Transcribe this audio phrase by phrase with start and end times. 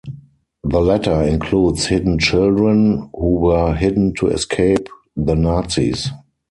[0.63, 6.09] The latter includes Hidden Children, who were hidden to escape the Nazis.